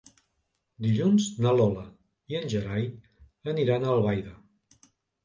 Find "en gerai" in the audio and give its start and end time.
2.39-2.87